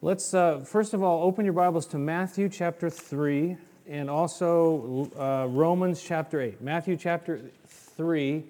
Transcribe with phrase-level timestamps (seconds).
[0.00, 3.56] Let's, uh, first of all, open your Bibles to Matthew chapter 3
[3.88, 6.62] and also uh, Romans chapter 8.
[6.62, 8.44] Matthew chapter 3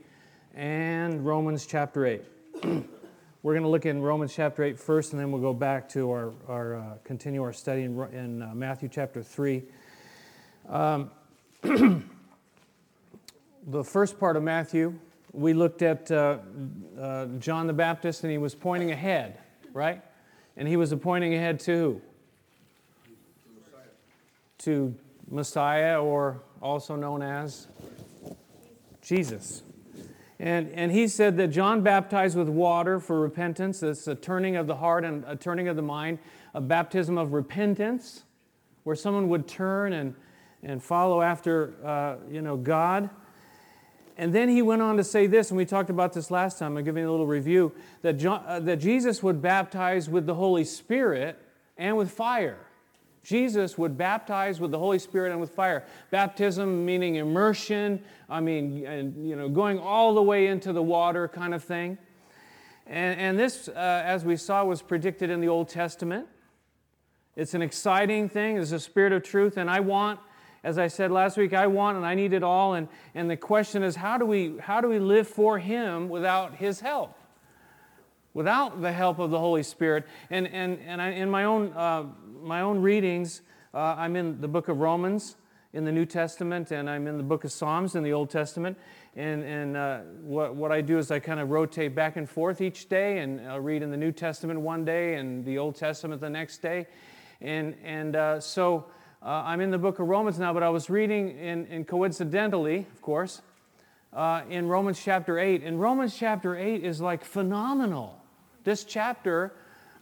[0.55, 2.23] and Romans chapter 8.
[3.43, 6.11] We're going to look in Romans chapter 8 first, and then we'll go back to
[6.11, 9.63] our, our uh, continue our study in, in uh, Matthew chapter 3.
[10.69, 11.11] Um,
[13.67, 14.99] the first part of Matthew,
[15.33, 16.41] we looked at uh,
[17.01, 19.39] uh, John the Baptist, and he was pointing ahead,
[19.73, 20.03] right?
[20.59, 22.01] And he was pointing ahead to who?
[24.59, 24.95] To
[25.31, 27.69] Messiah, or also known as
[29.01, 29.63] Jesus.
[30.41, 33.85] And, and he said that John baptized with water for repentance.
[33.85, 36.19] It's a turning of the heart and a turning of the mind,
[36.55, 38.25] a baptism of repentance,
[38.83, 40.15] where someone would turn and,
[40.65, 43.11] and follow after uh, you know, God.
[44.19, 46.77] And then he went on to say this, and we talked about this last time.
[46.77, 50.65] I'm giving a little review that, John, uh, that Jesus would baptize with the Holy
[50.65, 51.39] Spirit
[51.77, 52.59] and with fire.
[53.23, 55.85] Jesus would baptize with the Holy Spirit and with fire.
[56.11, 61.29] Baptism meaning immersion, I mean, and, you know, going all the way into the water
[61.29, 61.97] kind of thing.
[62.89, 66.27] And, and this, uh, as we saw, was predicted in the Old Testament.
[67.37, 68.57] It's an exciting thing.
[68.57, 69.59] It's a spirit of truth.
[69.59, 70.19] And I want,
[70.65, 72.75] as I said last week, I want and I need it all.
[72.75, 76.57] And, and the question is, how do, we, how do we live for Him without
[76.57, 77.15] His help?
[78.35, 80.07] Without the help of the Holy Spirit.
[80.31, 82.05] And, and, and I, in my own uh,
[82.43, 83.43] my own readings,
[83.75, 85.37] uh, I'm in the book of Romans
[85.73, 88.79] in the New Testament, and I'm in the book of Psalms in the Old Testament.
[89.17, 92.61] And, and uh, what, what I do is I kind of rotate back and forth
[92.61, 96.21] each day, and I'll read in the New Testament one day and the Old Testament
[96.21, 96.87] the next day.
[97.41, 98.87] And, and uh, so
[99.23, 102.87] uh, I'm in the book of Romans now, but I was reading, in, in coincidentally,
[102.93, 103.43] of course,
[104.13, 105.63] uh, in Romans chapter 8.
[105.63, 108.21] And Romans chapter 8 is like phenomenal.
[108.65, 109.53] This chapter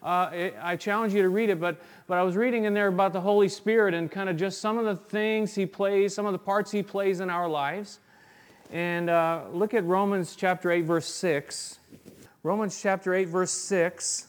[0.03, 2.87] uh, it, I challenge you to read it, but, but I was reading in there
[2.87, 6.27] about the Holy Spirit and kind of just some of the things He plays, some
[6.27, 7.99] of the parts He plays in our lives.
[8.71, 11.79] And uh, look at Romans chapter 8, verse 6.
[12.43, 14.29] Romans chapter 8, verse 6.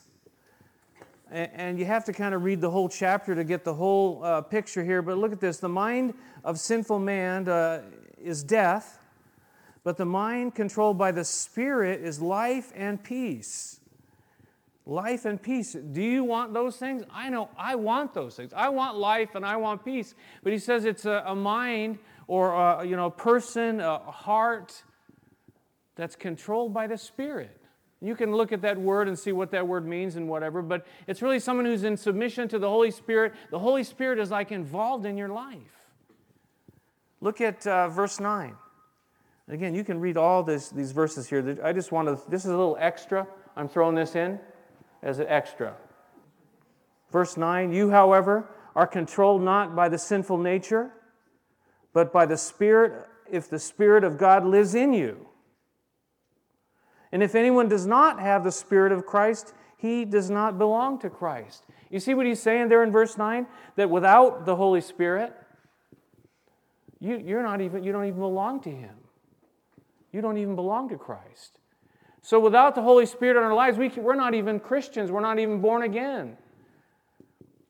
[1.31, 4.41] And, you have to kind of read the whole chapter to get the whole uh,
[4.41, 5.01] picture here.
[5.01, 7.81] But look at this the mind of sinful man uh,
[8.21, 8.99] is death,
[9.83, 13.77] but the mind controlled by the Spirit is life and peace
[14.87, 15.73] life and peace.
[15.73, 17.03] Do you want those things?
[17.13, 18.53] I know I want those things.
[18.55, 20.15] I want life and I want peace.
[20.43, 24.81] But he says it's a, a mind or a, you know, a person, a heart
[25.95, 27.56] that's controlled by the Spirit.
[28.01, 30.85] You can look at that word and see what that word means and whatever, but
[31.07, 33.33] it's really someone who's in submission to the Holy Spirit.
[33.49, 35.57] The Holy Spirit is like involved in your life.
[37.21, 38.55] Look at uh, verse 9.
[39.49, 41.57] Again, you can read all this, these verses here.
[41.63, 43.25] I just want to, this is a little extra.
[43.55, 44.39] I'm throwing this in
[45.01, 45.75] as an extra.
[47.11, 50.91] Verse 9 You, however, are controlled not by the sinful nature,
[51.93, 55.26] but by the Spirit, if the Spirit of God lives in you.
[57.11, 61.09] And if anyone does not have the Spirit of Christ, he does not belong to
[61.09, 61.65] Christ.
[61.89, 63.47] You see what he's saying there in verse 9?
[63.75, 65.33] That without the Holy Spirit,
[66.99, 68.95] you, you're not even, you don't even belong to him.
[70.11, 71.59] You don't even belong to Christ.
[72.21, 75.11] So without the Holy Spirit in our lives, we, we're not even Christians.
[75.11, 76.37] We're not even born again.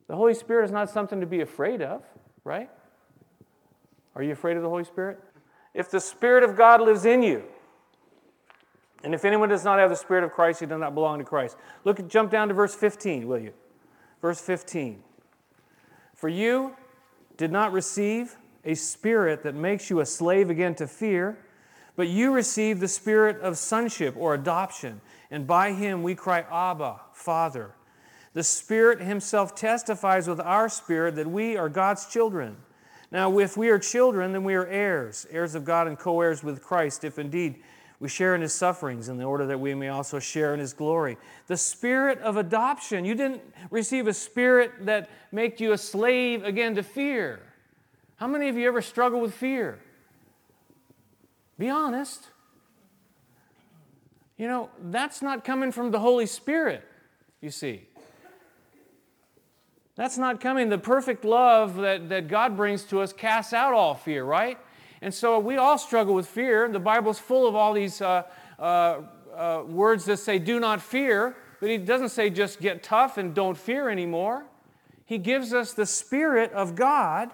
[0.07, 2.03] The Holy Spirit is not something to be afraid of,
[2.43, 2.69] right?
[4.15, 5.19] Are you afraid of the Holy Spirit?
[5.73, 7.43] If the Spirit of God lives in you,
[9.03, 11.25] and if anyone does not have the Spirit of Christ, he does not belong to
[11.25, 11.57] Christ.
[11.83, 13.53] Look, jump down to verse 15, will you?
[14.21, 15.03] Verse 15.
[16.15, 16.75] For you
[17.37, 18.35] did not receive
[18.65, 21.37] a spirit that makes you a slave again to fear
[21.97, 27.01] but you received the spirit of sonship or adoption, and by him we cry, Abba,
[27.11, 27.71] Father.
[28.33, 32.57] The Spirit Himself testifies with our spirit that we are God's children.
[33.11, 36.43] Now, if we are children, then we are heirs, heirs of God and co heirs
[36.43, 37.63] with Christ, if indeed
[37.99, 40.73] we share in His sufferings, in the order that we may also share in His
[40.73, 41.17] glory.
[41.47, 43.05] The spirit of adoption.
[43.05, 43.41] You didn't
[43.71, 47.39] receive a spirit that made you a slave again to fear.
[48.17, 49.79] How many of you ever struggle with fear?
[51.57, 52.27] Be honest.
[54.37, 56.83] You know, that's not coming from the Holy Spirit,
[57.41, 57.87] you see.
[59.95, 60.69] That's not coming.
[60.69, 64.59] The perfect love that, that God brings to us casts out all fear, right?
[65.01, 66.67] And so we all struggle with fear.
[66.67, 68.23] The Bible's full of all these uh,
[68.57, 69.01] uh,
[69.35, 73.33] uh, words that say, do not fear, but He doesn't say just get tough and
[73.33, 74.45] don't fear anymore.
[75.05, 77.31] He gives us the Spirit of God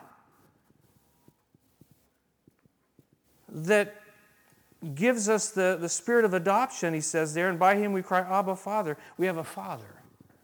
[3.49, 3.95] that
[4.95, 8.19] gives us the, the spirit of adoption, he says there, and by him we cry,
[8.19, 8.97] Abba, Father.
[9.17, 10.01] We have a Father.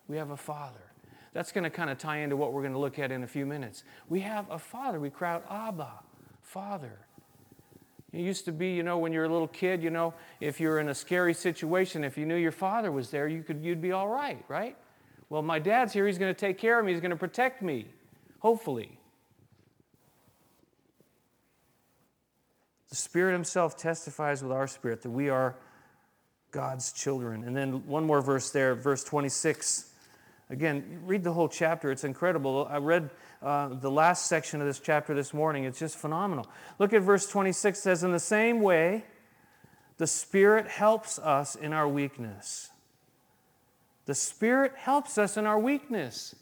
[0.08, 0.90] We have a Father.
[1.34, 3.28] That's going to kind of tie into what we're going to look at in a
[3.28, 3.84] few minutes.
[4.08, 5.00] We have a father.
[5.00, 5.92] We cry out, Abba,
[6.42, 7.00] Father.
[8.12, 10.80] It used to be, you know, when you're a little kid, you know, if you're
[10.80, 13.92] in a scary situation, if you knew your father was there, you could, you'd be
[13.92, 14.76] all right, right?
[15.30, 16.08] Well, my dad's here.
[16.08, 16.92] He's going to take care of me.
[16.92, 17.86] He's going to protect me,
[18.40, 18.98] hopefully.
[22.90, 25.56] The Spirit Himself testifies with our spirit that we are
[26.50, 27.44] God's children.
[27.44, 29.92] And then one more verse there, verse 26.
[30.50, 31.92] Again, read the whole chapter.
[31.92, 32.68] It's incredible.
[32.68, 35.64] I read uh, the last section of this chapter this morning.
[35.64, 36.48] It's just phenomenal.
[36.78, 39.06] Look at verse 26 it says, In the same way,
[39.98, 42.70] the Spirit helps us in our weakness.
[44.06, 46.36] The Spirit helps us in our weakness.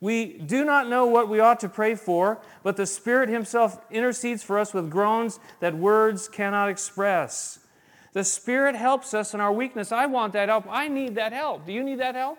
[0.00, 4.42] We do not know what we ought to pray for, but the Spirit Himself intercedes
[4.42, 7.60] for us with groans that words cannot express.
[8.12, 9.92] The Spirit helps us in our weakness.
[9.92, 10.66] I want that help.
[10.68, 11.64] I need that help.
[11.66, 12.38] Do you need that help?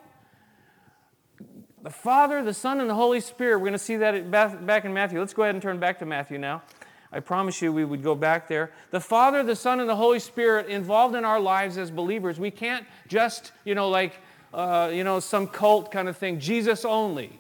[1.86, 3.60] The Father, the Son, and the Holy Spirit.
[3.60, 5.20] We're going to see that back in Matthew.
[5.20, 6.64] Let's go ahead and turn back to Matthew now.
[7.12, 8.72] I promise you we would go back there.
[8.90, 12.40] The Father, the Son, and the Holy Spirit involved in our lives as believers.
[12.40, 14.20] We can't just, you know, like,
[14.52, 17.40] uh, you know, some cult kind of thing, Jesus only.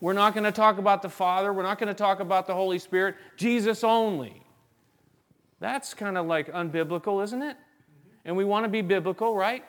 [0.00, 1.52] We're not going to talk about the Father.
[1.52, 3.16] We're not going to talk about the Holy Spirit.
[3.36, 4.42] Jesus only.
[5.60, 7.58] That's kind of like unbiblical, isn't it?
[8.24, 9.62] And we want to be biblical, right?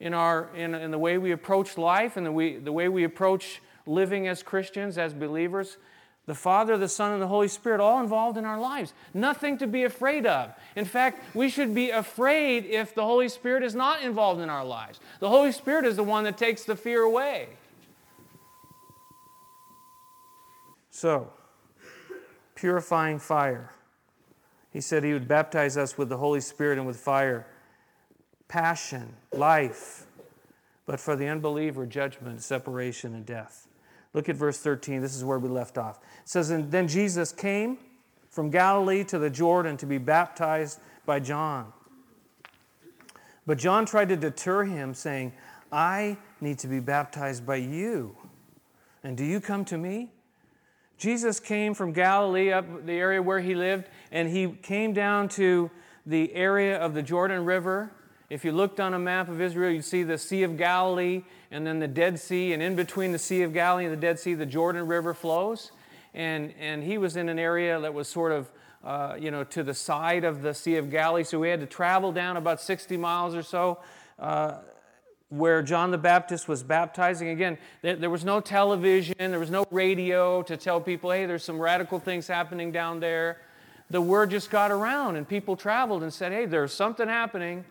[0.00, 3.04] In, our, in, in the way we approach life and the way, the way we
[3.04, 5.76] approach living as Christians, as believers.
[6.26, 8.92] The Father, the Son, and the Holy Spirit all involved in our lives.
[9.12, 10.52] Nothing to be afraid of.
[10.76, 14.64] In fact, we should be afraid if the Holy Spirit is not involved in our
[14.64, 15.00] lives.
[15.18, 17.48] The Holy Spirit is the one that takes the fear away.
[20.90, 21.32] So,
[22.54, 23.72] purifying fire.
[24.70, 27.46] He said he would baptize us with the Holy Spirit and with fire,
[28.50, 30.06] passion, life,
[30.84, 33.68] but for the unbeliever, judgment, separation, and death.
[34.12, 35.00] Look at verse 13.
[35.00, 35.98] This is where we left off.
[36.22, 37.78] It says, And then Jesus came
[38.28, 41.72] from Galilee to the Jordan to be baptized by John.
[43.46, 45.32] But John tried to deter him, saying,
[45.70, 48.16] I need to be baptized by you.
[49.04, 50.10] And do you come to me?
[50.98, 55.70] Jesus came from Galilee, up the area where he lived, and he came down to
[56.04, 57.92] the area of the Jordan River.
[58.30, 61.66] If you looked on a map of Israel, you'd see the Sea of Galilee and
[61.66, 64.34] then the Dead Sea, and in between the Sea of Galilee and the Dead Sea,
[64.34, 65.72] the Jordan River flows.
[66.14, 68.48] And, and he was in an area that was sort of,
[68.84, 71.66] uh, you know, to the side of the Sea of Galilee, so we had to
[71.66, 73.80] travel down about 60 miles or so
[74.20, 74.58] uh,
[75.30, 77.30] where John the Baptist was baptizing.
[77.30, 81.58] Again, there was no television, there was no radio to tell people, hey, there's some
[81.58, 83.38] radical things happening down there.
[83.90, 87.64] The word just got around, and people traveled and said, hey, there's something happening.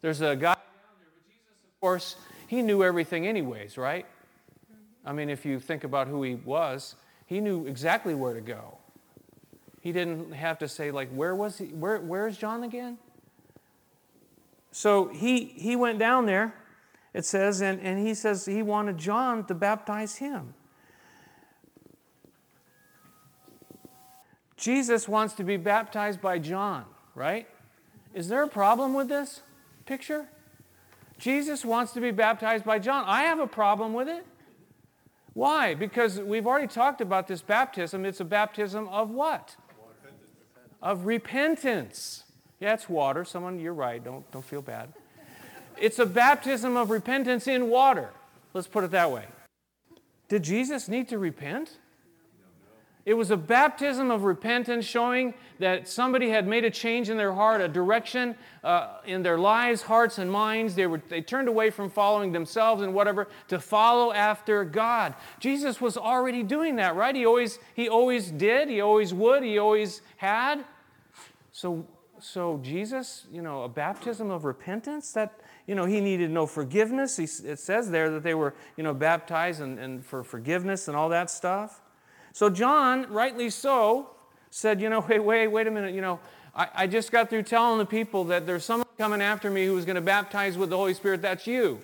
[0.00, 0.62] There's a guy down
[0.98, 1.08] there.
[1.14, 2.16] But Jesus, of course,
[2.46, 4.06] he knew everything, anyways, right?
[5.04, 6.96] I mean, if you think about who he was,
[7.26, 8.78] he knew exactly where to go.
[9.80, 11.66] He didn't have to say, like, where was he?
[11.66, 12.98] Where, where's John again?
[14.72, 16.54] So he, he went down there
[17.16, 20.52] it says, and, and he says he wanted John to baptize him.
[24.58, 26.84] Jesus wants to be baptized by John,
[27.14, 27.48] right?
[28.12, 29.40] Is there a problem with this
[29.86, 30.28] picture?
[31.18, 33.04] Jesus wants to be baptized by John.
[33.06, 34.26] I have a problem with it.
[35.32, 35.74] Why?
[35.74, 38.04] Because we've already talked about this baptism.
[38.04, 39.56] It's a baptism of what?
[40.82, 42.24] Of repentance.
[42.60, 43.24] Yeah, it's water.
[43.24, 44.02] Someone, you're right.
[44.02, 44.92] Don't, don't feel bad.
[45.78, 48.10] It's a baptism of repentance in water.
[48.54, 49.26] Let's put it that way.
[50.28, 51.78] Did Jesus need to repent?
[53.06, 57.32] It was a baptism of repentance showing that somebody had made a change in their
[57.32, 58.34] heart, a direction
[58.64, 60.74] uh, in their lives, hearts, and minds.
[60.74, 65.14] They, were, they turned away from following themselves and whatever to follow after God.
[65.38, 67.14] Jesus was already doing that, right?
[67.14, 70.64] He always, he always did, he always would, he always had.
[71.52, 71.86] So,
[72.18, 77.16] so Jesus, you know, a baptism of repentance, that, you know, he needed no forgiveness.
[77.16, 80.96] He, it says there that they were, you know, baptized and, and for forgiveness and
[80.96, 81.82] all that stuff.
[82.36, 84.10] So John, rightly so,
[84.50, 86.20] said, you know, wait, wait, wait a minute, you know,
[86.54, 89.86] I, I just got through telling the people that there's someone coming after me who's
[89.86, 91.22] going to baptize with the Holy Spirit.
[91.22, 91.80] That's you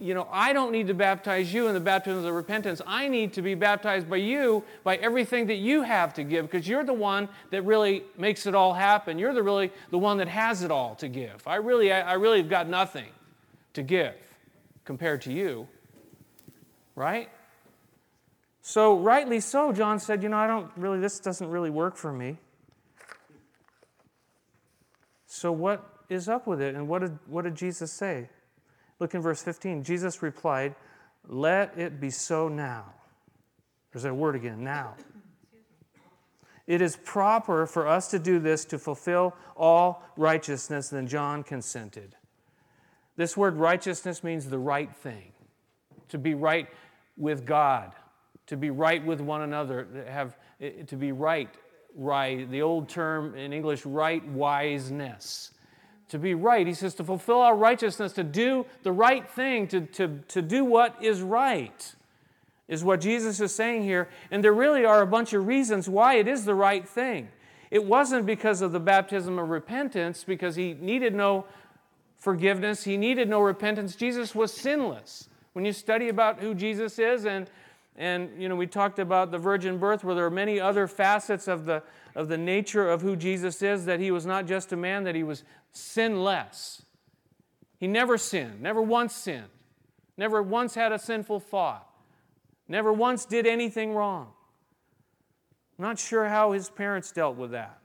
[0.00, 2.82] you know, I don't need to baptize you in the baptism of repentance.
[2.84, 6.66] I need to be baptized by you by everything that you have to give because
[6.66, 9.20] you're the one that really makes it all happen.
[9.20, 11.46] You're the really the one that has it all to give.
[11.46, 13.10] I really, I, I really have got nothing
[13.74, 14.14] to give
[14.84, 15.68] compared to you.
[16.96, 17.28] Right?
[18.62, 22.12] So, rightly so, John said, you know, I don't really, this doesn't really work for
[22.12, 22.38] me.
[25.26, 26.74] So, what is up with it?
[26.74, 28.28] And what did, what did Jesus say?
[28.98, 29.82] Look in verse 15.
[29.82, 30.74] Jesus replied,
[31.26, 32.84] Let it be so now.
[33.92, 34.94] There's that word again, now.
[36.66, 40.88] It is proper for us to do this to fulfill all righteousness.
[40.90, 42.14] Then John consented.
[43.16, 45.32] This word righteousness means the right thing,
[46.10, 46.68] to be right
[47.16, 47.92] with God,
[48.50, 51.48] to be right with one another, to, have, eh, eh, to be right,
[51.94, 52.50] right.
[52.50, 55.52] The old term in English, right wiseness.
[56.08, 59.82] To be right, he says, to fulfill our righteousness, to do the right thing, to,
[59.82, 61.94] to, to do what is right
[62.66, 64.08] is what Jesus is saying here.
[64.32, 67.28] And there really are a bunch of reasons why it is the right thing.
[67.70, 71.46] It wasn't because of the baptism of repentance, because he needed no
[72.18, 73.94] forgiveness, he needed no repentance.
[73.94, 75.28] Jesus was sinless.
[75.52, 77.48] When you study about who Jesus is, and,
[78.00, 81.46] and you know, we talked about the virgin birth, where there are many other facets
[81.46, 81.82] of the,
[82.14, 85.14] of the nature of who Jesus is, that he was not just a man, that
[85.14, 86.80] he was sinless.
[87.76, 89.50] He never sinned, never once sinned,
[90.16, 91.86] never once had a sinful thought.
[92.68, 94.28] Never once did anything wrong.
[95.78, 97.80] I'm Not sure how his parents dealt with that.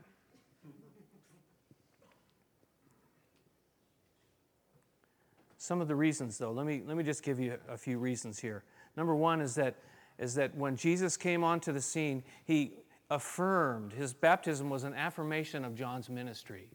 [5.58, 8.40] Some of the reasons, though, let me, let me just give you a few reasons
[8.40, 8.64] here.
[8.96, 9.76] Number one is that,
[10.18, 12.74] is that when Jesus came onto the scene, he
[13.10, 16.70] affirmed, his baptism was an affirmation of John's ministry.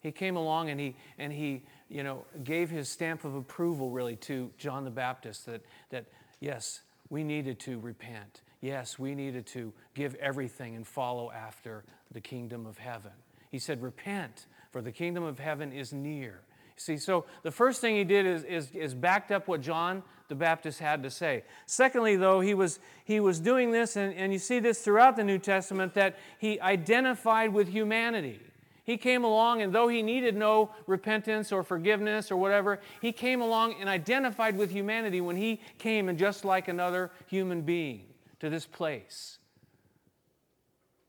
[0.00, 4.16] He came along and he, and he you know, gave his stamp of approval, really,
[4.16, 6.06] to John the Baptist that, that
[6.40, 8.42] yes, we needed to repent.
[8.60, 13.12] Yes, we needed to give everything and follow after the kingdom of heaven.
[13.50, 16.40] He said, Repent, for the kingdom of heaven is near.
[16.78, 20.34] See, so the first thing he did is, is, is backed up what John the
[20.34, 21.42] Baptist had to say.
[21.66, 25.24] Secondly, though, he was, he was doing this, and, and you see this throughout the
[25.24, 28.40] New Testament, that he identified with humanity.
[28.84, 33.42] He came along, and though he needed no repentance or forgiveness or whatever, he came
[33.42, 38.06] along and identified with humanity when he came and just like another human being
[38.40, 39.38] to this place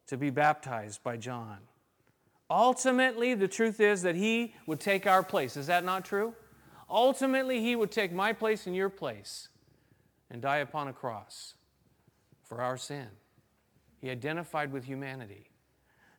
[0.07, 1.59] to be baptized by John.
[2.49, 5.55] Ultimately, the truth is that he would take our place.
[5.55, 6.33] Is that not true?
[6.89, 9.49] Ultimately, he would take my place and your place
[10.31, 11.53] and die upon a cross
[12.43, 13.07] for our sin.
[14.01, 15.49] He identified with humanity.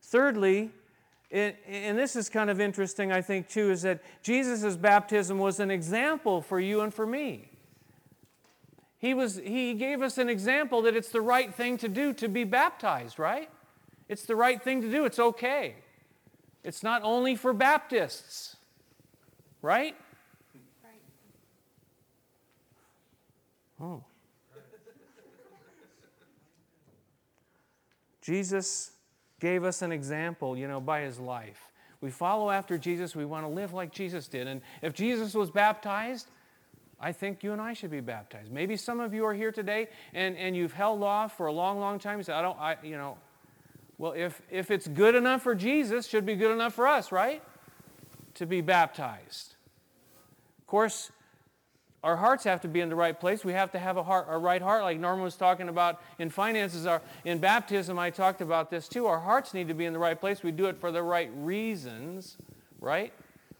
[0.03, 0.71] Thirdly,
[1.33, 5.71] and this is kind of interesting, I think, too, is that Jesus' baptism was an
[5.71, 7.51] example for you and for me.
[8.99, 12.29] He, was, he gave us an example that it's the right thing to do to
[12.29, 13.49] be baptized, right?
[14.09, 15.05] It's the right thing to do.
[15.05, 15.77] It's okay.
[16.63, 18.57] It's not only for Baptists,
[19.63, 19.97] right?
[20.83, 21.01] Right.
[23.81, 24.05] Oh.
[28.21, 28.93] Jesus
[29.41, 31.71] gave us an example, you know, by his life.
[32.01, 33.17] We follow after Jesus.
[33.17, 34.47] We want to live like Jesus did.
[34.47, 36.29] And if Jesus was baptized,
[37.01, 38.53] I think you and I should be baptized.
[38.53, 41.81] Maybe some of you are here today and, and you've held off for a long,
[41.81, 42.19] long time.
[42.19, 43.17] You say, I don't, I, you know,
[44.01, 47.43] well, if, if it's good enough for Jesus, should be good enough for us, right?
[48.37, 49.57] To be baptized.
[50.59, 51.13] Of course,
[52.03, 53.45] our hearts have to be in the right place.
[53.45, 56.31] We have to have a, heart, a right heart, like Norman was talking about in
[56.31, 56.87] finances.
[56.87, 59.05] Our, in baptism, I talked about this too.
[59.05, 60.43] Our hearts need to be in the right place.
[60.43, 62.39] We do it for the right reasons,
[62.81, 63.13] right?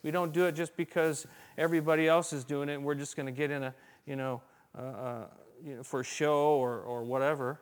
[0.03, 1.27] We don't do it just because
[1.59, 3.75] everybody else is doing it and we're just going to get in a,
[4.07, 4.41] you know,
[4.75, 5.25] uh, uh,
[5.63, 7.61] you know, for show or, or whatever,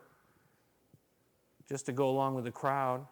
[1.69, 3.07] just to go along with the crowd.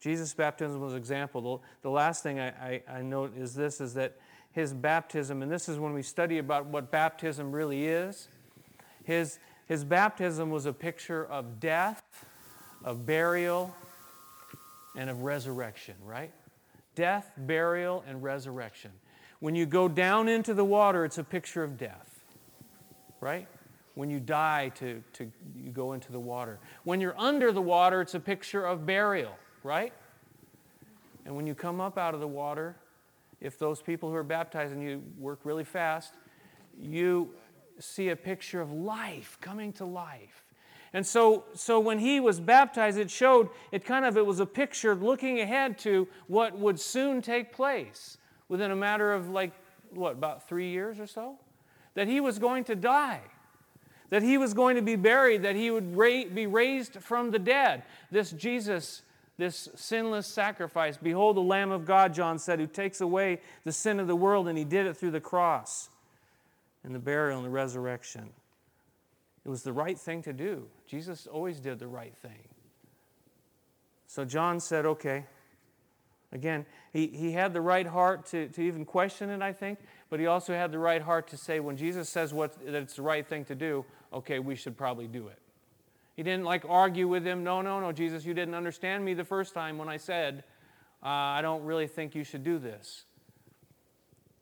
[0.00, 1.62] Jesus' baptism was an example.
[1.82, 4.16] The, last thing I, I, I note is this, is that
[4.52, 8.28] his baptism, and this is when we study about what baptism really is.
[9.04, 12.02] His, his baptism was a picture of death,
[12.84, 13.74] of burial,
[14.96, 16.32] and of resurrection, right?
[16.94, 18.92] Death, burial, and resurrection.
[19.40, 22.20] When you go down into the water, it's a picture of death,
[23.20, 23.46] right?
[23.98, 26.60] When you die, to, to, you go into the water.
[26.84, 29.92] When you're under the water, it's a picture of burial, right?
[31.24, 32.76] And when you come up out of the water,
[33.40, 36.14] if those people who are baptized and you work really fast,
[36.80, 37.30] you
[37.80, 40.44] see a picture of life coming to life.
[40.92, 44.46] And so, so when he was baptized, it showed, it kind of, it was a
[44.46, 49.50] picture looking ahead to what would soon take place within a matter of like,
[49.90, 51.34] what, about three years or so?
[51.94, 53.22] That he was going to die.
[54.10, 57.38] That he was going to be buried, that he would ra- be raised from the
[57.38, 57.82] dead.
[58.10, 59.02] This Jesus
[59.36, 60.96] this sinless sacrifice.
[60.96, 64.48] Behold, the Lamb of God, John said, who takes away the sin of the world,
[64.48, 65.90] and he did it through the cross
[66.82, 68.30] and the burial and the resurrection.
[69.46, 70.66] It was the right thing to do.
[70.88, 72.48] Jesus always did the right thing.
[74.08, 75.24] So John said, Okay,
[76.32, 79.78] Again, he, he had the right heart to, to even question it, I think,
[80.10, 82.96] but he also had the right heart to say when Jesus says what, that it's
[82.96, 85.38] the right thing to do, okay, we should probably do it.
[86.16, 87.44] He didn't like argue with him.
[87.44, 90.42] No, no, no, Jesus, you didn't understand me the first time when I said,
[91.02, 93.04] uh, I don't really think you should do this.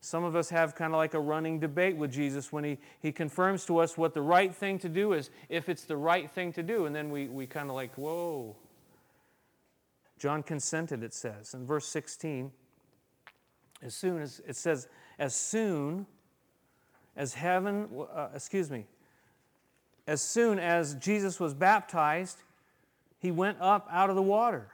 [0.00, 3.10] Some of us have kind of like a running debate with Jesus when he, he
[3.10, 6.52] confirms to us what the right thing to do is, if it's the right thing
[6.52, 6.86] to do.
[6.86, 8.56] And then we, we kind of like, whoa.
[10.18, 11.54] John consented, it says.
[11.54, 12.52] In verse 16,
[13.82, 16.06] as soon as, it says, as soon
[17.16, 18.86] as heaven, uh, excuse me,
[20.06, 22.38] as soon as Jesus was baptized,
[23.18, 24.68] he went up out of the water.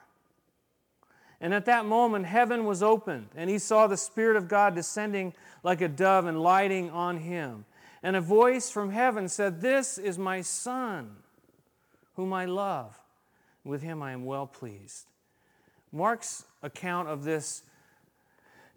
[1.41, 5.35] And at that moment, heaven was opened, and he saw the Spirit of God descending
[5.65, 7.65] like a dove and lighting on him.
[8.03, 11.17] And a voice from heaven said, This is my Son,
[12.15, 12.99] whom I love.
[13.65, 15.07] With him I am well pleased.
[15.93, 17.63] Mark's account of this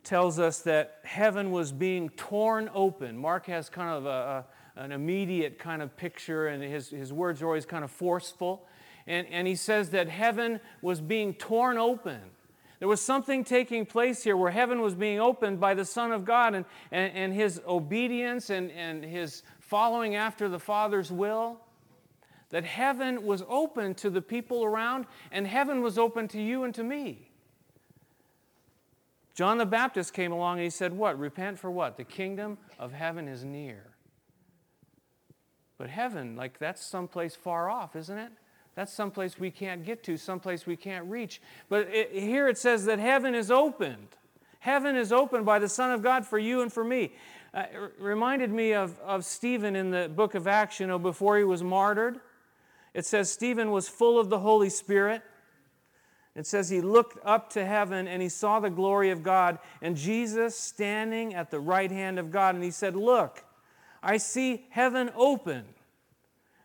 [0.03, 3.17] tells us that heaven was being torn open.
[3.17, 4.45] Mark has kind of a,
[4.75, 8.67] an immediate kind of picture, and his, his words are always kind of forceful.
[9.07, 12.19] And, and he says that heaven was being torn open.
[12.79, 16.25] There was something taking place here where heaven was being opened by the Son of
[16.25, 21.57] God and, and, and his obedience and, and his following after the Father's will.
[22.49, 26.73] That heaven was open to the people around, and heaven was open to you and
[26.75, 27.31] to me.
[29.33, 31.19] John the Baptist came along and he said, What?
[31.19, 31.97] Repent for what?
[31.97, 33.94] The kingdom of heaven is near.
[35.77, 38.31] But heaven, like that's someplace far off, isn't it?
[38.75, 41.41] That's someplace we can't get to, someplace we can't reach.
[41.69, 44.09] But it, here it says that heaven is opened.
[44.59, 47.13] Heaven is opened by the Son of God for you and for me.
[47.53, 47.65] Uh,
[47.97, 51.63] reminded me of, of Stephen in the book of Acts, you know, before he was
[51.63, 52.19] martyred.
[52.93, 55.21] It says Stephen was full of the Holy Spirit.
[56.35, 59.95] It says he looked up to heaven and he saw the glory of God and
[59.95, 62.55] Jesus standing at the right hand of God.
[62.55, 63.44] And he said, Look,
[64.05, 65.65] I see heaven open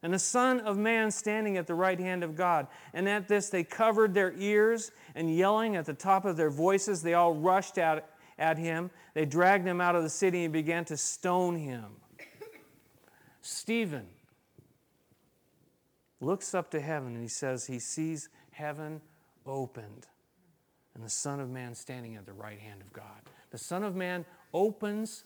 [0.03, 2.67] and the Son of Man standing at the right hand of God.
[2.95, 7.03] And at this, they covered their ears and yelling at the top of their voices,
[7.03, 8.05] they all rushed out
[8.39, 8.91] at him.
[9.15, 11.97] They dragged him out of the city and began to stone him.
[13.43, 14.07] Stephen
[16.21, 19.01] looks up to heaven and he says he sees heaven
[19.47, 20.07] opened
[20.95, 23.23] and the Son of Man standing at the right hand of God.
[23.51, 25.25] The Son of Man opens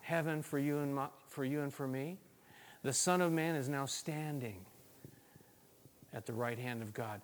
[0.00, 2.18] heaven for you and, my, for, you and for me.
[2.82, 4.66] The Son of Man is now standing
[6.12, 7.22] at the right hand of God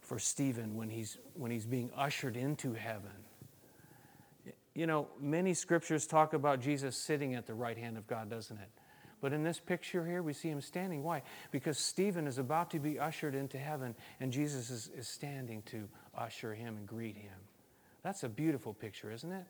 [0.00, 3.10] for Stephen when he's, when he's being ushered into heaven.
[4.74, 8.58] You know, many scriptures talk about Jesus sitting at the right hand of God, doesn't
[8.58, 8.68] it?
[9.20, 11.02] But in this picture here, we see him standing.
[11.02, 11.22] Why?
[11.50, 15.88] Because Stephen is about to be ushered into heaven, and Jesus is, is standing to
[16.14, 17.32] usher him and greet him.
[18.02, 19.46] That's a beautiful picture, isn't it?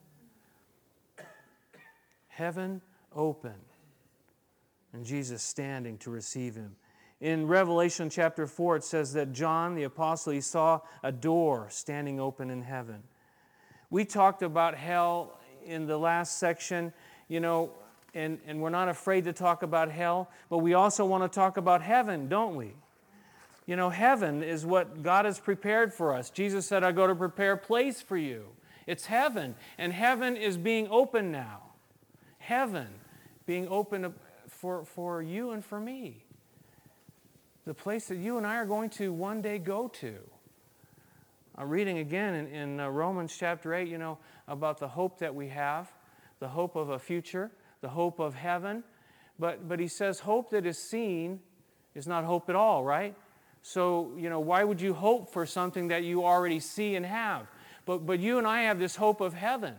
[2.28, 2.80] Heaven
[3.12, 3.54] open
[4.94, 6.76] and Jesus standing to receive him.
[7.20, 12.20] In Revelation chapter 4, it says that John the apostle he saw a door standing
[12.20, 13.02] open in heaven.
[13.90, 16.92] We talked about hell in the last section,
[17.28, 17.70] you know,
[18.14, 21.57] and, and we're not afraid to talk about hell, but we also want to talk
[21.57, 22.74] about heaven, don't we?
[23.66, 26.30] You know, heaven is what God has prepared for us.
[26.30, 28.44] Jesus said, I go to prepare a place for you.
[28.87, 31.62] It's heaven, and heaven is being open now.
[32.38, 32.88] Heaven
[33.46, 34.12] being open
[34.64, 36.24] for, for you and for me.
[37.66, 40.14] The place that you and I are going to one day go to.
[41.55, 44.16] I'm reading again in, in uh, Romans chapter 8, you know,
[44.48, 45.92] about the hope that we have,
[46.40, 47.50] the hope of a future,
[47.83, 48.83] the hope of heaven.
[49.38, 51.40] But, but he says, hope that is seen
[51.94, 53.14] is not hope at all, right?
[53.61, 57.48] So, you know, why would you hope for something that you already see and have?
[57.85, 59.74] But, but you and I have this hope of heaven.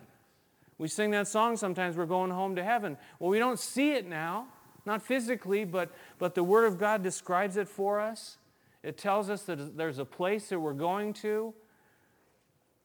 [0.78, 2.98] We sing that song sometimes, we're going home to heaven.
[3.18, 4.50] Well, we don't see it now.
[4.86, 8.38] Not physically, but, but the Word of God describes it for us.
[8.84, 11.54] It tells us that there's a place that we're going to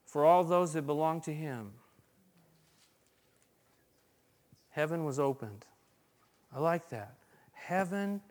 [0.05, 1.73] for all those that belong to Him.
[4.71, 5.65] Heaven was opened.
[6.53, 7.15] I like that.
[7.53, 8.21] Heaven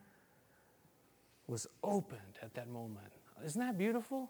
[1.47, 3.07] was opened at that moment.
[3.45, 4.29] Isn't that beautiful?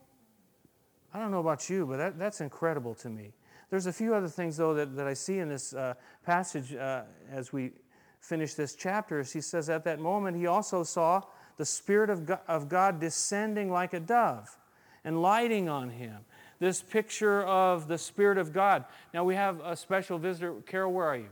[1.13, 3.33] I don't know about you, but that, that's incredible to me.
[3.71, 7.03] There's a few other things, though, that, that I see in this uh, passage uh,
[7.31, 7.73] as we
[8.21, 11.23] finish this chapter, as he says, At that moment, he also saw
[11.57, 14.57] the Spirit of God, of God descending like a dove
[15.05, 16.19] and lighting on him.
[16.59, 18.85] This picture of the Spirit of God.
[19.15, 20.55] Now, we have a special visitor.
[20.67, 21.29] Carol, where are you?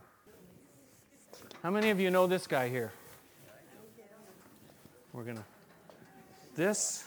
[1.62, 2.92] How many of you know this guy here?
[5.12, 5.44] We're going to.
[6.54, 7.04] This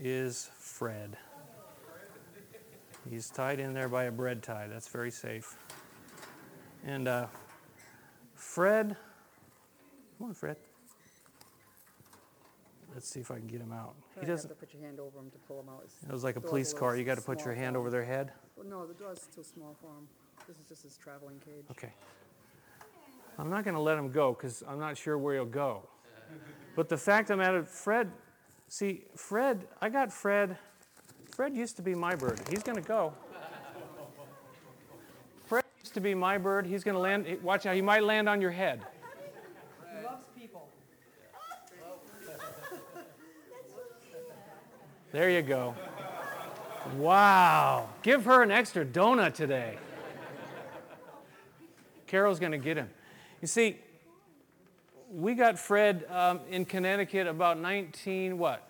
[0.00, 1.16] is Fred.
[3.08, 4.68] He's tied in there by a bread tie.
[4.68, 5.56] That's very safe.
[6.84, 7.26] And uh,
[8.52, 8.96] Fred,
[10.18, 10.56] come on, Fred.
[12.92, 13.94] Let's see if I can get him out.
[14.20, 14.50] He doesn't.
[14.50, 15.86] Have to put your hand over him to pull him out.
[16.06, 16.94] It was like a police car.
[16.94, 18.30] You got to put your hand over their head.
[18.54, 20.06] Well, no, the door's too small for him.
[20.46, 21.64] This is just his traveling cage.
[21.70, 21.94] Okay.
[23.38, 25.88] I'm not going to let him go because I'm not sure where he'll go.
[26.76, 28.10] But the fact I'm at it, Fred,
[28.68, 30.58] see, Fred, I got Fred.
[31.34, 32.38] Fred used to be my bird.
[32.50, 33.14] He's going to go.
[35.94, 36.66] To be my bird.
[36.66, 37.26] He's going to land.
[37.42, 37.74] Watch out.
[37.74, 38.80] He might land on your head.
[39.94, 40.68] He loves people.
[45.12, 45.74] There you go.
[46.96, 47.90] Wow.
[48.02, 49.76] Give her an extra donut today.
[52.06, 52.88] Carol's going to get him.
[53.42, 53.78] You see,
[55.10, 58.66] we got Fred um, in Connecticut about 19, what?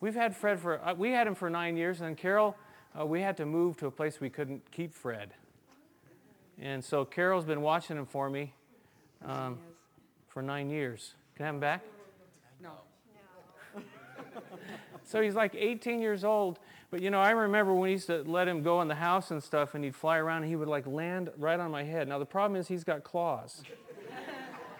[0.00, 2.56] We've had Fred for, uh, we had him for nine years, and Carol,
[2.98, 5.34] uh, we had to move to a place we couldn't keep Fred.
[6.60, 8.52] And so Carol's been watching him for me
[9.24, 9.58] um,
[10.26, 11.14] for nine years.
[11.36, 11.84] Can I have him back?
[12.60, 12.72] No.
[15.04, 16.58] so he's like 18 years old.
[16.90, 19.30] But you know, I remember when he used to let him go in the house
[19.30, 22.08] and stuff, and he'd fly around, and he would like land right on my head.
[22.08, 23.62] Now the problem is he's got claws.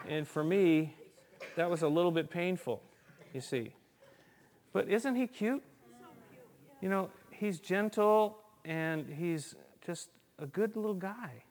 [0.08, 0.94] And for me,
[1.56, 2.82] that was a little bit painful,
[3.34, 3.74] you see.
[4.72, 5.62] But isn't he cute?
[6.80, 11.44] You know, he's gentle and he's just a good little guy.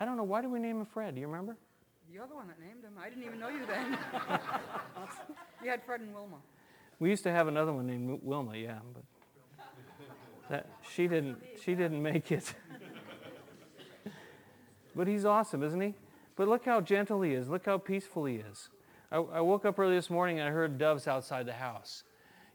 [0.00, 1.14] I don't know, why did we name him Fred?
[1.14, 1.56] Do you remember?
[2.12, 2.92] You're the one that named him.
[2.98, 3.98] I didn't even know you then.
[5.64, 6.36] you had Fred and Wilma.
[6.98, 9.02] We used to have another one named Wilma, yeah, but
[10.48, 12.54] that, she didn't she didn't make it.
[14.94, 15.94] but he's awesome, isn't he?
[16.36, 17.48] But look how gentle he is.
[17.48, 18.68] Look how peaceful he is.
[19.10, 22.04] I, I woke up early this morning and I heard doves outside the house.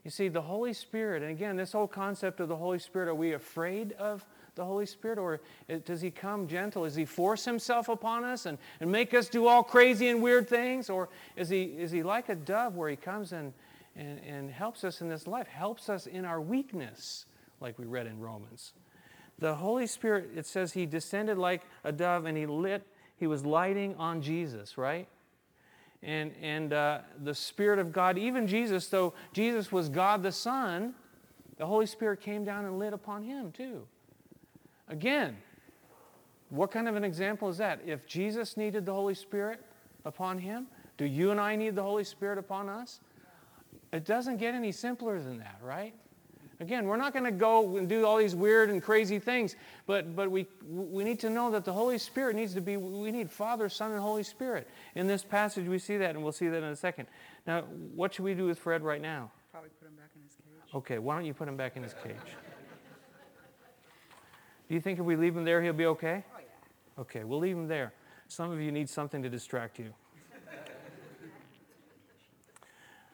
[0.10, 3.13] You see, the Holy Spirit, and again, this whole concept of the Holy Spirit, are
[3.13, 5.39] we afraid of the Holy Spirit or
[5.86, 6.86] does he come gentle?
[6.86, 10.50] Does he force himself upon us and, and make us do all crazy and weird
[10.50, 10.89] things?
[10.89, 13.54] Or is he, is he like a dove where he comes and,
[13.95, 17.28] and, and helps us in this life, helps us in our weakness,
[17.62, 18.74] like we read in Romans?
[19.38, 22.84] The Holy Spirit, it says he descended like a dove and he lit
[23.19, 25.08] he was lighting on Jesus, right?
[26.01, 30.93] And, and uh, the Spirit of God, even Jesus, though Jesus was God the Son,
[31.57, 33.85] the Holy Spirit came down and lit upon him too.
[34.88, 35.38] Again,
[36.49, 37.81] what kind of an example is that?
[37.85, 39.62] If Jesus needed the Holy Spirit
[40.05, 43.01] upon him, do you and I need the Holy Spirit upon us?
[43.91, 45.93] It doesn't get any simpler than that, right?
[46.62, 49.56] Again, we're not going to go and do all these weird and crazy things,
[49.88, 53.12] but, but we, we need to know that the Holy Spirit needs to be, we
[53.12, 54.67] need Father, Son, and Holy Spirit.
[54.93, 57.08] In this passage, we see that, and we'll see that in a second.
[57.48, 57.62] Now,
[57.95, 59.32] what should we do with Fred right now?
[59.54, 60.76] Probably put him back in his cage.
[60.76, 62.15] Okay, why don't you put him back in his cage?
[64.67, 66.26] Do you think if we leave him there, he'll be okay?
[66.28, 67.02] Oh, yeah.
[67.02, 67.93] Okay, we'll leave him there.
[68.28, 69.93] Some of you need something to distract you.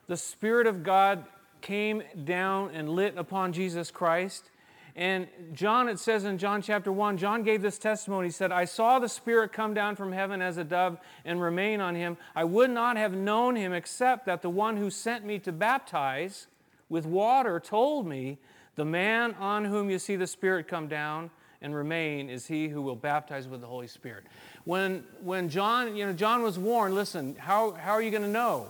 [0.07, 1.25] the Spirit of God
[1.65, 4.51] came down and lit upon Jesus Christ.
[4.95, 8.27] And John, it says in John chapter 1, John gave this testimony.
[8.27, 11.81] He said, I saw the Spirit come down from heaven as a dove and remain
[11.81, 12.17] on him.
[12.35, 16.45] I would not have known him except that the one who sent me to baptize
[16.87, 18.37] with water told me,
[18.75, 21.31] The man on whom you see the Spirit come down
[21.63, 24.25] and remain is he who will baptize with the Holy Spirit.
[24.65, 28.29] When, when John, you know, John was warned, listen, how, how are you going to
[28.29, 28.67] know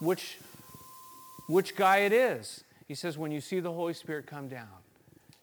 [0.00, 0.38] which
[1.48, 2.62] which guy it is.
[2.86, 4.68] He says, when you see the Holy Spirit come down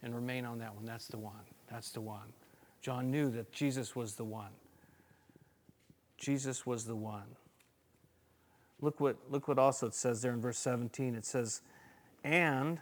[0.01, 1.33] and remain on that one, that's the one.
[1.69, 2.33] That's the one.
[2.81, 4.51] John knew that Jesus was the one.
[6.17, 7.35] Jesus was the one.
[8.81, 11.15] Look what, look what also it says there in verse 17.
[11.15, 11.61] It says,
[12.23, 12.79] And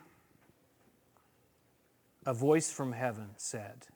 [2.26, 3.88] a voice from heaven said,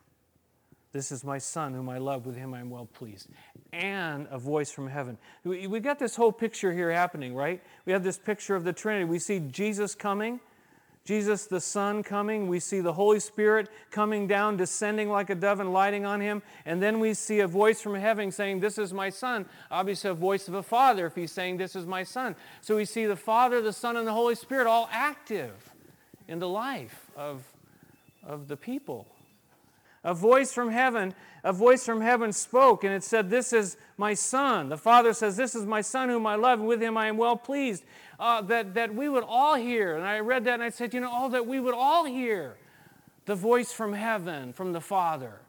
[0.92, 3.28] this is my son whom I love, with him I am well pleased.
[3.72, 5.18] And a voice from heaven.
[5.44, 7.62] We, we got this whole picture here happening, right?
[7.84, 9.04] We have this picture of the Trinity.
[9.04, 10.40] We see Jesus coming,
[11.04, 12.48] Jesus the Son coming.
[12.48, 16.42] We see the Holy Spirit coming down, descending like a dove and lighting on him.
[16.66, 19.46] And then we see a voice from heaven saying, This is my Son.
[19.70, 22.36] Obviously, a voice of a Father if he's saying, This is my Son.
[22.60, 25.72] So we see the Father, the Son, and the Holy Spirit all active
[26.28, 27.42] in the life of,
[28.22, 29.06] of the people
[30.08, 31.12] a voice from heaven,
[31.44, 34.70] a voice from heaven spoke, and it said, This is my son.
[34.70, 37.18] The Father says, This is my son whom I love, and with him I am
[37.18, 37.84] well pleased.
[38.18, 39.96] Uh, that, that we would all hear.
[39.96, 42.56] And I read that and I said, You know, all that we would all hear
[43.26, 45.40] the voice from heaven, from the Father.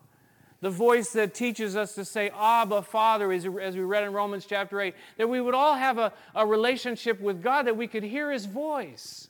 [0.59, 4.45] The voice that teaches us to say, Abba, Father, as, as we read in Romans
[4.45, 4.93] chapter 8.
[5.15, 8.45] That we would all have a, a relationship with God, that we could hear his
[8.45, 9.29] voice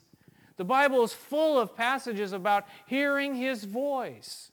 [0.56, 4.50] The Bible is full of passages about hearing his voice.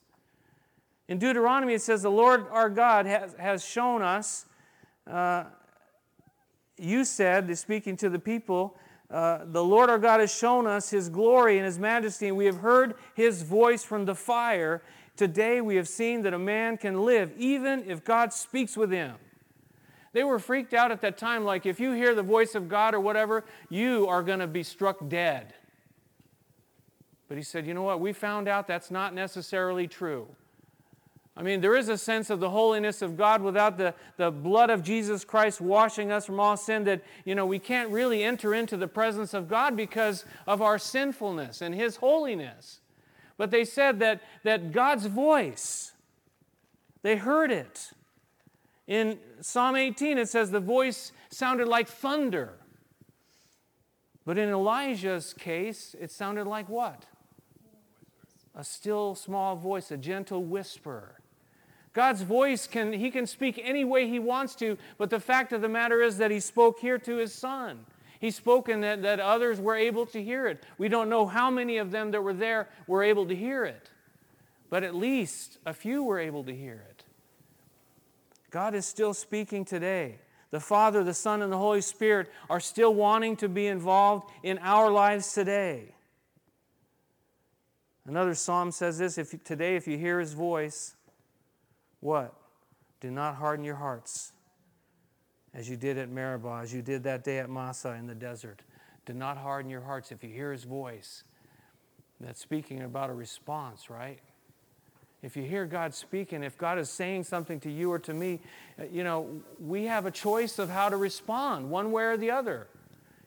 [1.07, 4.45] In Deuteronomy, it says, The Lord our God has, has shown us,
[5.09, 5.45] uh,
[6.77, 8.77] you said, speaking to the people,
[9.09, 12.45] uh, the Lord our God has shown us his glory and his majesty, and we
[12.45, 14.81] have heard his voice from the fire.
[15.15, 19.15] Today we have seen that a man can live even if God speaks with him.
[20.11, 22.93] They were freaked out at that time, like if you hear the voice of God
[22.93, 25.53] or whatever, you are going to be struck dead.
[27.27, 27.99] But he said, you know what?
[27.99, 30.27] We found out that's not necessarily true.
[31.37, 34.71] I mean, there is a sense of the holiness of God without the, the blood
[34.71, 38.55] of Jesus Christ washing us from all sin that, you know, we can't really enter
[38.55, 42.79] into the presence of God because of our sinfulness and His holiness.
[43.37, 45.91] But they said that, that God's voice,
[47.03, 47.91] they heard it.
[48.87, 52.53] In Psalm 18, it says the voice sounded like thunder.
[54.25, 57.05] But in Elijah's case, it sounded like what?
[58.55, 61.16] A still small voice, a gentle whisper.
[61.93, 65.61] God's voice can, he can speak any way he wants to, but the fact of
[65.61, 67.85] the matter is that he spoke here to his son.
[68.19, 70.63] He spoke and that, that others were able to hear it.
[70.77, 73.89] We don't know how many of them that were there were able to hear it,
[74.69, 77.03] but at least a few were able to hear it.
[78.49, 80.19] God is still speaking today.
[80.51, 84.57] The Father, the Son, and the Holy Spirit are still wanting to be involved in
[84.59, 85.93] our lives today.
[88.05, 90.95] Another psalm says this if today, if you hear his voice,
[91.99, 92.33] what?
[92.99, 94.33] Do not harden your hearts
[95.53, 98.61] as you did at Meribah, as you did that day at Massah in the desert.
[99.05, 101.23] Do not harden your hearts if you hear his voice.
[102.19, 104.19] That's speaking about a response, right?
[105.23, 108.39] If you hear God speaking, if God is saying something to you or to me,
[108.79, 112.31] uh, you know, we have a choice of how to respond, one way or the
[112.31, 112.67] other.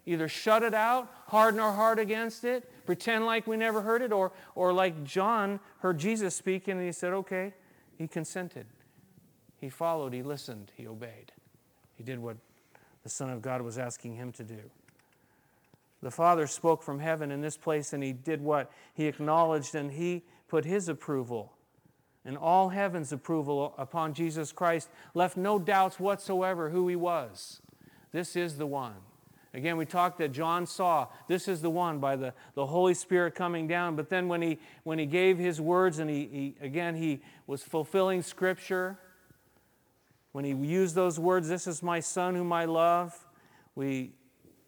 [0.06, 4.12] Either shut it out, harden our heart against it, pretend like we never heard it,
[4.12, 7.52] or, or like John heard Jesus speaking and he said, okay,
[8.00, 8.64] he consented.
[9.58, 11.32] He followed, he listened, he obeyed.
[11.94, 12.38] He did what
[13.02, 14.70] the Son of God was asking him to do.
[16.00, 18.72] The Father spoke from heaven in this place, and he did what?
[18.94, 21.52] He acknowledged and he put his approval
[22.24, 27.60] and all heaven's approval upon Jesus Christ, left no doubts whatsoever who he was.
[28.12, 28.96] This is the one.
[29.52, 33.34] Again, we talked that John saw this is the one by the, the Holy Spirit
[33.34, 33.96] coming down.
[33.96, 36.28] But then when he, when he gave his words, and he,
[36.60, 38.98] he, again, he was fulfilling Scripture,
[40.32, 43.26] when he used those words, This is my Son whom I love,
[43.74, 44.12] we,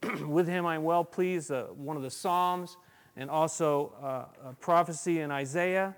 [0.26, 2.76] with him I'm well pleased, uh, one of the Psalms,
[3.16, 5.94] and also uh, a prophecy in Isaiah,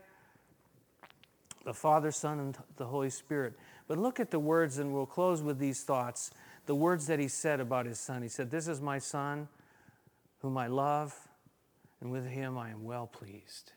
[1.64, 3.54] the Father, Son, and the Holy Spirit.
[3.88, 6.30] But look at the words, and we'll close with these thoughts
[6.66, 8.22] the words that he said about his son.
[8.22, 9.48] He said, This is my son
[10.40, 11.14] whom I love,
[12.00, 13.72] and with him I am well pleased.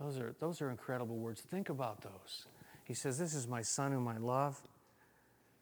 [0.00, 1.40] Those are, those are incredible words.
[1.40, 2.46] Think about those.
[2.84, 4.60] He says, This is my son whom I love,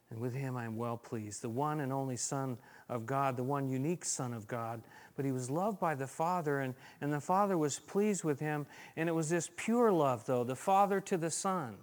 [0.09, 1.41] and with him I am well pleased.
[1.41, 2.57] The one and only Son
[2.89, 4.81] of God, the one unique Son of God.
[5.15, 8.65] But he was loved by the Father, and, and the Father was pleased with him.
[8.97, 11.77] And it was this pure love, though, the Father to the Son.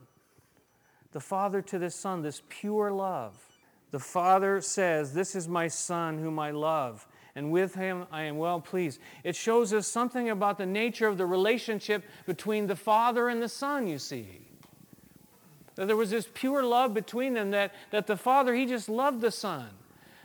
[1.12, 3.57] The Father to the Son, this pure love.
[3.90, 8.36] The Father says, This is my Son whom I love, and with him I am
[8.36, 9.00] well pleased.
[9.24, 13.48] It shows us something about the nature of the relationship between the Father and the
[13.48, 14.42] Son, you see.
[15.76, 19.20] That there was this pure love between them, that, that the Father, He just loved
[19.20, 19.68] the Son.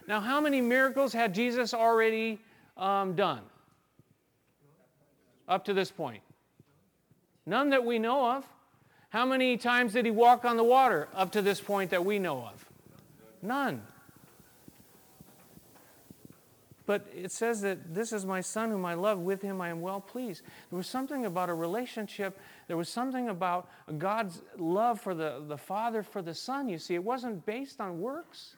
[0.08, 2.40] Now, how many miracles had Jesus already
[2.76, 3.42] um, done
[5.48, 6.22] up to this point?
[7.46, 8.46] None that we know of.
[9.10, 12.20] How many times did He walk on the water up to this point that we
[12.20, 12.66] know of?
[13.44, 13.84] None.
[16.86, 19.80] But it says that this is my son whom I love, with him I am
[19.80, 20.44] well pleased.
[20.70, 25.58] There was something about a relationship, there was something about God's love for the, the
[25.58, 26.68] Father for the Son.
[26.68, 28.56] You see, it wasn't based on works.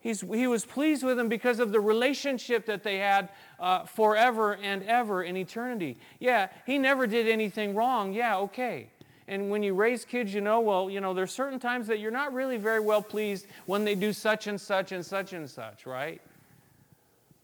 [0.00, 4.54] He's, he was pleased with him because of the relationship that they had uh, forever
[4.54, 5.98] and ever in eternity.
[6.18, 8.14] Yeah, he never did anything wrong.
[8.14, 8.88] Yeah, okay.
[9.30, 12.10] And when you raise kids, you know, well, you know, there's certain times that you're
[12.10, 15.86] not really very well pleased when they do such and such and such and such,
[15.86, 16.20] right?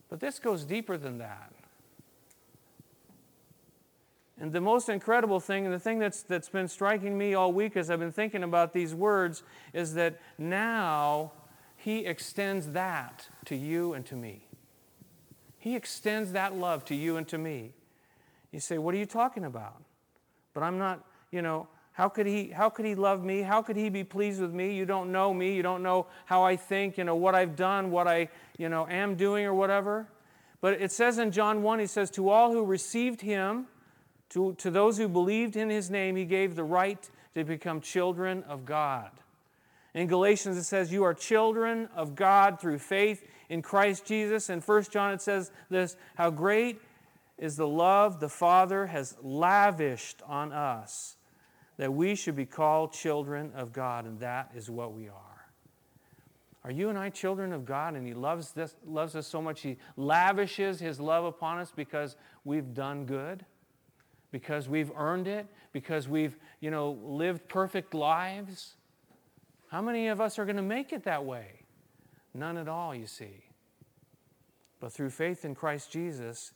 [0.09, 1.53] But this goes deeper than that.
[4.41, 7.77] And the most incredible thing, and the thing that's, that's been striking me all week
[7.77, 11.31] as I've been thinking about these words, is that now
[11.77, 14.49] He extends that to you and to me.
[15.57, 17.75] He extends that love to you and to me.
[18.51, 19.81] You say, What are you talking about?
[20.53, 23.41] But I'm not, you know, how could he how could he love me?
[23.41, 24.75] How could he be pleased with me?
[24.75, 25.55] You don't know me.
[25.55, 28.29] You don't know how I think, you know, what I've done, what I,
[28.59, 30.07] you know, am doing or whatever.
[30.61, 33.69] But it says in John 1, he says, To all who received him,
[34.31, 38.45] to, to those who believed in his name, he gave the right to become children
[38.45, 39.11] of God.
[39.95, 44.51] In Galatians, it says, You are children of God through faith in Christ Jesus.
[44.51, 46.79] In 1 John, it says this How great
[47.39, 51.16] is the love the Father has lavished on us
[51.77, 55.37] that we should be called children of God, and that is what we are.
[56.65, 59.61] Are you and I children of God and He loves, this, loves us so much
[59.61, 63.45] He lavishes His love upon us because we've done good?
[64.33, 65.47] Because we've earned it?
[65.73, 68.75] Because we've, you know, lived perfect lives?
[69.69, 71.61] How many of us are going to make it that way?
[72.35, 73.45] None at all, you see.
[74.81, 76.53] But through faith in Christ Jesus,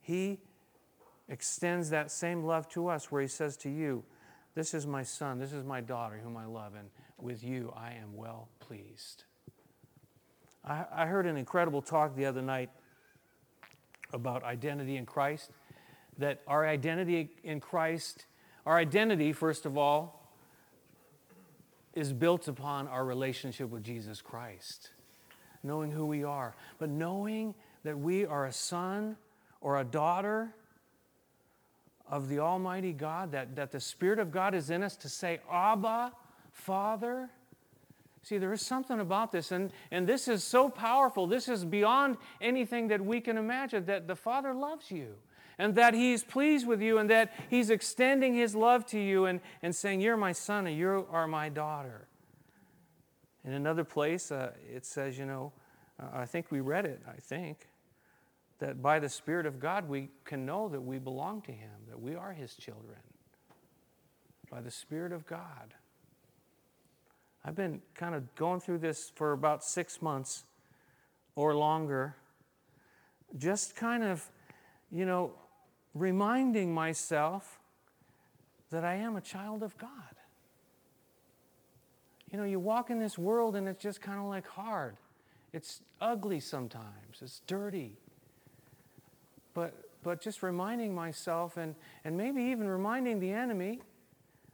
[0.00, 0.38] He
[1.28, 4.04] extends that same love to us where He says to you,
[4.60, 7.92] This is my son, this is my daughter whom I love, and with you I
[7.92, 9.24] am well pleased.
[10.62, 12.68] I, I heard an incredible talk the other night
[14.12, 15.50] about identity in Christ.
[16.18, 18.26] That our identity in Christ,
[18.66, 20.30] our identity, first of all,
[21.94, 24.90] is built upon our relationship with Jesus Christ,
[25.62, 29.16] knowing who we are, but knowing that we are a son
[29.62, 30.52] or a daughter
[32.10, 35.38] of the Almighty God, that, that the Spirit of God is in us to say,
[35.50, 36.12] Abba,
[36.52, 37.30] Father.
[38.22, 41.26] See, there is something about this, and, and this is so powerful.
[41.26, 45.14] This is beyond anything that we can imagine that the Father loves you,
[45.56, 49.40] and that He's pleased with you, and that He's extending His love to you and,
[49.62, 52.08] and saying, You're my son, and you are my daughter.
[53.44, 55.52] In another place, uh, it says, You know,
[55.98, 57.69] uh, I think we read it, I think,
[58.60, 62.00] that by the Spirit of God we can know that we belong to Him, that
[62.00, 62.98] we are His children.
[64.50, 65.74] By the Spirit of God.
[67.44, 70.44] I've been kind of going through this for about six months
[71.34, 72.16] or longer,
[73.38, 74.30] just kind of,
[74.90, 75.32] you know,
[75.94, 77.58] reminding myself
[78.70, 79.90] that I am a child of God.
[82.30, 84.96] You know, you walk in this world and it's just kind of like hard.
[85.52, 87.96] It's ugly sometimes, it's dirty.
[89.54, 93.80] But, but just reminding myself and, and maybe even reminding the enemy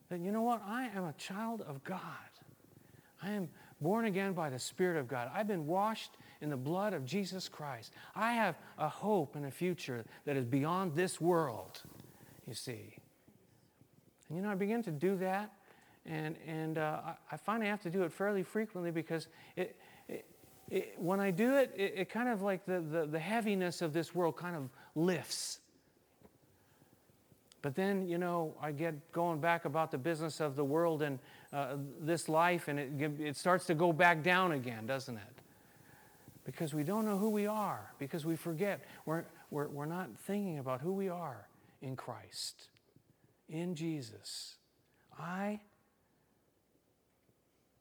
[0.08, 2.00] that, you know what, I am a child of God.
[3.22, 3.48] I am
[3.80, 5.30] born again by the Spirit of God.
[5.34, 7.92] I've been washed in the blood of Jesus Christ.
[8.14, 11.82] I have a hope and a future that is beyond this world,
[12.46, 12.94] you see.
[14.28, 15.52] And you know, I begin to do that,
[16.04, 19.76] and, and uh, I find I have to do it fairly frequently because it,
[20.70, 23.92] it, when I do it, it, it kind of like the, the, the heaviness of
[23.92, 25.60] this world kind of lifts.
[27.62, 31.18] But then, you know, I get going back about the business of the world and
[31.52, 35.22] uh, this life, and it, it starts to go back down again, doesn't it?
[36.44, 38.84] Because we don't know who we are, because we forget.
[39.04, 41.48] We're, we're, we're not thinking about who we are
[41.82, 42.68] in Christ,
[43.48, 44.56] in Jesus.
[45.18, 45.60] I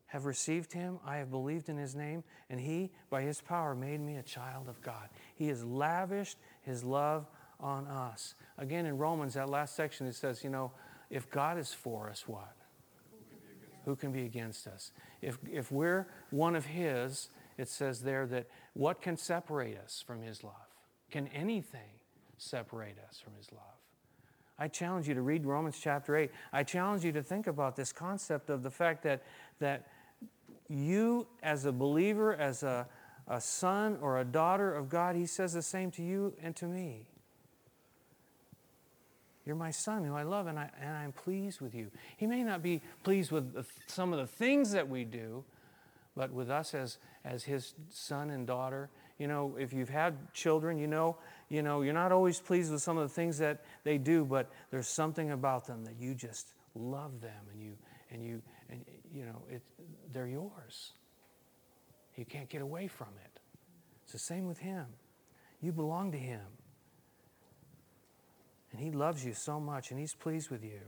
[0.07, 3.99] have received him, I have believed in his name, and he, by his power, made
[3.99, 5.09] me a child of God.
[5.35, 7.27] He has lavished his love
[7.59, 8.35] on us.
[8.57, 10.71] Again, in Romans, that last section, it says, you know,
[11.09, 12.55] if God is for us, what?
[13.85, 14.91] Who can be against us?
[15.21, 20.21] If, if we're one of His, it says there that what can separate us from
[20.21, 20.53] His love?
[21.11, 21.99] Can anything
[22.37, 23.61] separate us from His love?
[24.57, 26.31] I challenge you to read Romans chapter 8.
[26.51, 29.21] I challenge you to think about this concept of the fact that,
[29.59, 29.87] that
[30.69, 32.88] you, as a believer, as a,
[33.28, 36.65] a son or a daughter of God, He says the same to you and to
[36.65, 37.08] me.
[39.45, 41.91] You're my son who I love, and, I, and I'm pleased with you.
[42.17, 45.43] He may not be pleased with the, some of the things that we do,
[46.15, 50.78] but with us as, as his son and daughter, you know, if you've had children,
[50.78, 53.97] you know, you know, you're not always pleased with some of the things that they
[53.97, 57.78] do, but there's something about them that you just love them and you,
[58.12, 59.62] and you, and you know, it,
[60.13, 60.93] they're yours.
[62.15, 63.39] You can't get away from it.
[64.04, 64.86] It's the same with him.
[65.62, 66.41] You belong to him.
[68.75, 70.82] And He loves you so much, and He's pleased with you.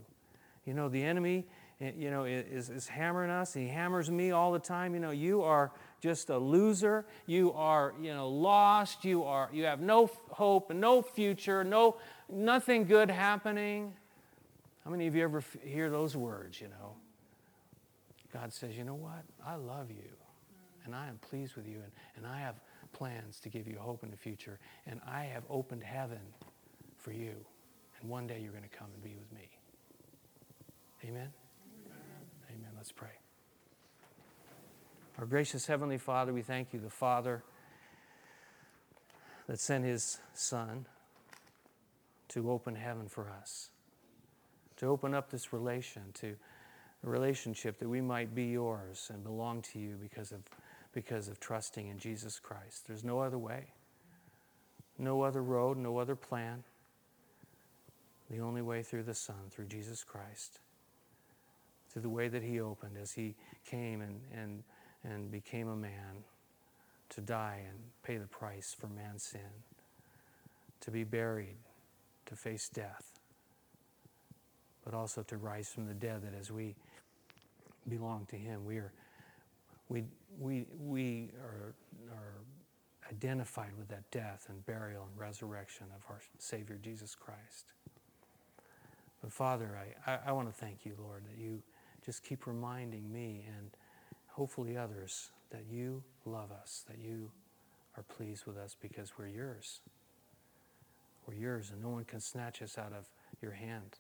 [0.66, 1.46] You know, the enemy,
[1.80, 3.54] eh, you know, is, is hammering us.
[3.54, 4.94] He hammers me all the time.
[4.94, 7.06] You know, you are just a loser.
[7.28, 9.06] You are, you know, lost.
[9.06, 11.96] You are, you have no hope and no future, no,
[12.30, 13.94] nothing good happening.
[14.84, 16.96] How many of you ever hear those words, you know?
[18.40, 19.24] God says, you know what?
[19.44, 20.12] I love you,
[20.86, 22.60] and I am pleased with you, and, and I have
[22.94, 26.20] plans to give you hope in the future, and I have opened heaven
[26.98, 27.34] for you.
[28.00, 29.50] And one day you're going to come and be with me.
[31.04, 31.30] Amen?
[31.88, 31.96] Amen?
[32.50, 32.70] Amen.
[32.78, 33.10] Let's pray.
[35.18, 37.44] Our gracious Heavenly Father, we thank you, the Father
[39.48, 40.86] that sent his son
[42.28, 43.70] to open heaven for us,
[44.76, 46.36] to open up this relation, to
[47.04, 50.42] relationship that we might be yours and belong to you because of,
[50.94, 52.88] because of trusting in Jesus Christ.
[52.88, 53.66] There's no other way,
[54.98, 56.64] no other road, no other plan.
[58.30, 60.60] The only way through the Son, through Jesus Christ,
[61.90, 63.36] through the way that He opened as He
[63.66, 64.64] came and, and,
[65.04, 66.24] and became a man
[67.10, 69.40] to die and pay the price for man's sin,
[70.82, 71.56] to be buried,
[72.26, 73.20] to face death,
[74.84, 76.76] but also to rise from the dead, that as we
[77.90, 78.92] belong to Him, we are,
[79.90, 80.04] we,
[80.40, 81.74] we, we are,
[82.12, 82.34] are
[83.12, 87.74] identified with that death and burial and resurrection of our Savior Jesus Christ.
[89.22, 91.62] But Father, I, I, I want to thank you, Lord, that you
[92.06, 93.72] just keep reminding me and
[94.28, 97.32] hopefully others that you love us, that you
[97.96, 99.80] are pleased with us because we're yours.
[101.26, 103.10] We're yours, and no one can snatch us out of
[103.42, 103.98] your hand.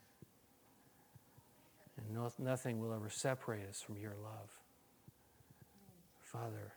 [1.97, 4.49] And no, nothing will ever separate us from your love.
[6.21, 6.73] Father,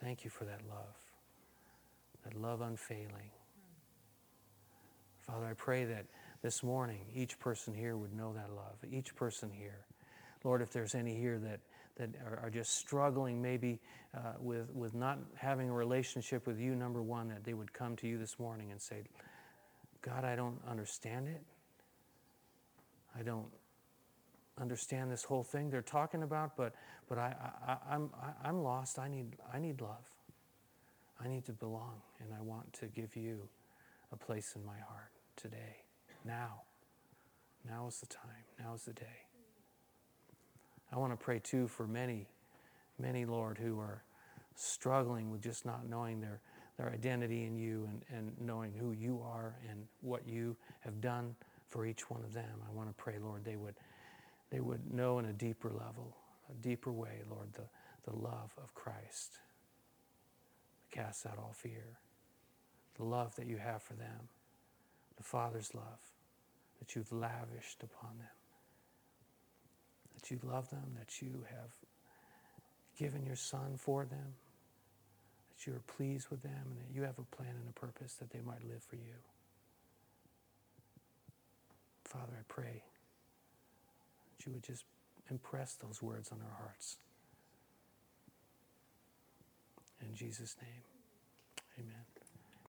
[0.00, 0.94] thank you for that love,
[2.24, 3.30] that love unfailing.
[5.26, 6.06] Father, I pray that
[6.42, 9.84] this morning each person here would know that love, each person here.
[10.44, 11.60] Lord, if there's any here that,
[11.96, 13.80] that are, are just struggling maybe
[14.14, 17.96] uh, with, with not having a relationship with you, number one, that they would come
[17.96, 19.02] to you this morning and say,
[20.02, 21.42] God, I don't understand it.
[23.18, 23.48] I don't
[24.60, 26.74] understand this whole thing they're talking about, but,
[27.08, 27.34] but I,
[27.66, 28.98] I, I'm, I, I'm lost.
[28.98, 30.10] I need, I need love.
[31.22, 33.48] I need to belong, and I want to give you
[34.12, 35.82] a place in my heart today,
[36.24, 36.62] now.
[37.68, 38.44] Now is the time.
[38.58, 39.26] Now is the day.
[40.92, 42.28] I want to pray too for many,
[42.98, 44.02] many, Lord, who are
[44.54, 46.40] struggling with just not knowing their,
[46.78, 51.34] their identity in you and, and knowing who you are and what you have done
[51.68, 52.62] for each one of them.
[52.68, 53.74] I want to pray, Lord, they would,
[54.50, 56.16] they would know in a deeper level,
[56.50, 59.38] a deeper way, Lord, the, the love of Christ.
[60.90, 61.98] Cast out all fear.
[62.96, 64.28] The love that you have for them,
[65.16, 66.12] the Father's love
[66.78, 68.28] that you've lavished upon them
[70.26, 71.70] that you love them, that you have
[72.98, 74.34] given your Son for them,
[75.50, 78.14] that you are pleased with them, and that you have a plan and a purpose
[78.14, 79.14] that they might live for you.
[82.04, 82.82] Father, I pray
[84.46, 84.84] you would just
[85.30, 86.96] impress those words on our hearts.
[90.00, 90.82] In Jesus' name,
[91.78, 92.05] amen.